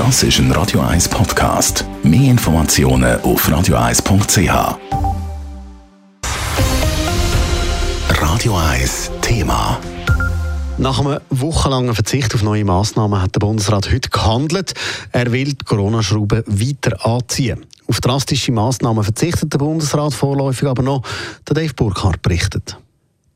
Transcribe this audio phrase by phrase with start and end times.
[0.00, 1.84] Das ist ein Radio 1 Podcast.
[2.02, 4.78] Mehr Informationen auf radio1.ch.
[8.08, 9.78] Radio 1 Thema.
[10.78, 14.72] Nach einem wochenlangen Verzicht auf neue Massnahmen hat der Bundesrat heute gehandelt.
[15.12, 17.66] Er will die Corona-Schraube weiter anziehen.
[17.86, 21.02] Auf drastische Massnahmen verzichtet der Bundesrat vorläufig aber noch.
[21.46, 22.78] Der Dave Burkhardt berichtet.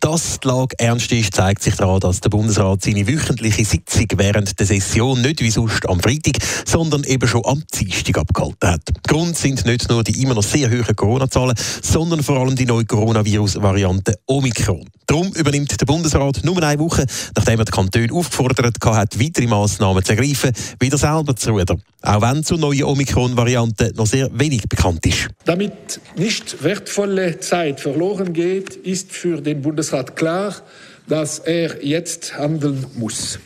[0.05, 4.61] Dass die Lage ernst ist, zeigt sich daran, dass der Bundesrat seine wöchentliche Sitzung während
[4.61, 6.35] der Session nicht wie sonst am Freitag,
[6.67, 8.83] sondern eben schon am Dienstag abgehalten hat.
[9.09, 12.85] Grund sind nicht nur die immer noch sehr hohen Corona-Zahlen, sondern vor allem die neue
[12.85, 14.87] Coronavirus-Variante Omikron.
[15.07, 17.05] Darum übernimmt der Bundesrat nur eine Woche,
[17.37, 21.83] nachdem er die Kantone aufgefordert hat, weitere Massnahmen zu ergreifen, wieder selber zu rudern.
[22.03, 25.29] Auch wenn zur neuen Omikron-Variante noch sehr wenig bekannt ist.
[25.45, 30.55] Damit nicht wertvolle Zeit verloren geht, ist für den Bundesrat klar,
[31.07, 33.39] dass er jetzt handeln muss.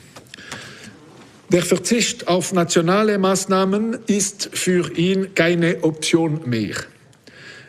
[1.51, 6.75] Der Verzicht auf nationale Maßnahmen ist für ihn keine Option mehr.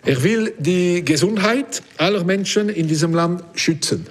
[0.06, 4.08] Er will die Gesundheit aller Menschen in diesem Land schützen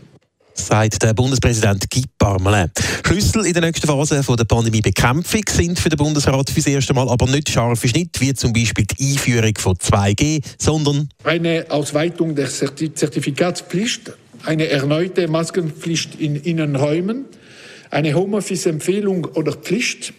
[0.61, 2.71] sagt der Bundespräsident Guy Parmelin.
[3.07, 7.09] Schlüssel in der nächsten Phase der Pandemiebekämpfung sind für den Bundesrat für das erste Mal
[7.09, 12.49] aber nicht scharfe Schnitte, wie zum Beispiel die Einführung von 2G, sondern eine Ausweitung der
[12.49, 14.13] Zertifikatspflicht
[14.45, 17.27] eine erneute Maskenpflicht in Innenräumen,
[17.91, 20.13] eine Homeoffice-Empfehlung oder Pflicht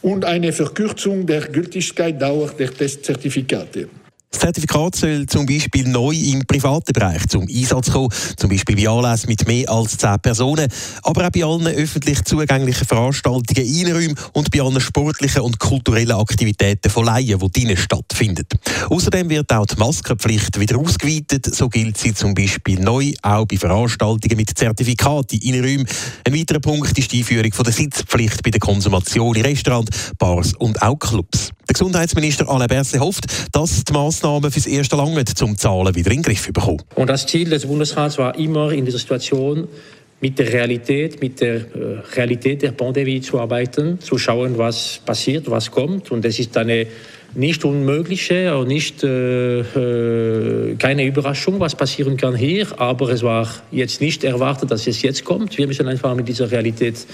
[0.00, 3.88] und eine Verkürzung der Gültigkeitsdauer der Testzertifikate.
[4.32, 8.88] Das Zertifikat soll zum Beispiel neu im privaten Bereich zum Einsatz kommen, zum Beispiel bei
[8.88, 10.68] Anlässen mit mehr als zehn Personen,
[11.02, 16.90] aber auch bei allen öffentlich zugänglichen Veranstaltungen, Innenräumen und bei allen sportlichen und kulturellen Aktivitäten
[16.90, 18.46] von Laien, die drinnen stattfinden.
[18.88, 21.54] Außerdem wird auch die Maskenpflicht wieder ausgeweitet.
[21.54, 25.86] So gilt sie zum Beispiel neu auch bei Veranstaltungen mit Zertifikaten in Innenräumen.
[26.26, 30.54] Ein weiterer Punkt ist die Einführung von der Sitzpflicht bei der Konsumation in Restaurants, Bars
[30.54, 31.52] und auch Clubs.
[31.72, 36.18] Der Gesundheitsminister Alain Berset hofft, dass die Massnahmen fürs erste lange zum Zahlen wieder in
[36.18, 36.82] den Griff bekommen.
[36.96, 39.66] Und das Ziel des Bundesrats war immer in dieser Situation
[40.20, 41.62] mit der Realität, mit der äh,
[42.14, 46.10] Realität der Pandemie zu arbeiten, zu schauen, was passiert, was kommt.
[46.10, 46.88] Und es ist eine
[47.34, 52.66] nicht unmögliche und nicht äh, äh, keine Überraschung, was passieren kann hier.
[52.78, 55.56] Aber es war jetzt nicht erwartet, dass es jetzt kommt.
[55.56, 57.06] Wir müssen einfach mit dieser Realität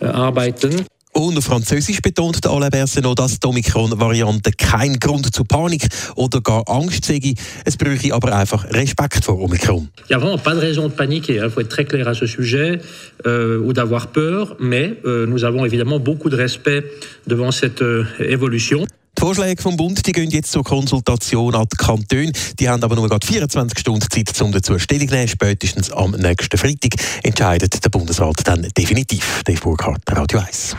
[0.00, 0.86] äh, arbeiten.
[1.16, 6.42] Und auf Französisch betont Alain Berset noch, dass die Omikron-Variante kein Grund zur Panik oder
[6.42, 7.32] gar Angst sei.
[7.64, 9.88] Es bräuchte aber einfach Respekt vor Omikron.
[9.96, 11.40] Il n'y a vraiment pas de raison de paniquer.
[11.42, 12.82] Il faut être très clair à ce sujet
[13.24, 14.56] euh, ou d'avoir peur.
[14.60, 16.84] Mais euh, nous avons évidemment beaucoup de respect
[17.26, 18.84] devant cette euh, évolution.
[19.16, 22.32] Die Vorschläge vom Bund die gehen jetzt zur Konsultation an die Kantone.
[22.58, 25.28] Die haben aber nur gerade 24 Stunden Zeit, um dazu Stellung zu nehmen.
[25.28, 29.42] Spätestens am nächsten Freitag entscheidet der Bundesrat dann definitiv.
[29.44, 30.76] Dave Burkhardt, Radio 1.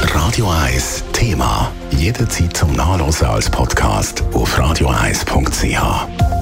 [0.00, 1.70] Radio 1 Thema.
[1.90, 6.41] Jederzeit zum Nachlesen als Podcast auf radio1.ch.